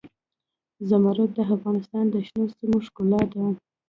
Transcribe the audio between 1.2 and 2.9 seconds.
د افغانستان د شنو سیمو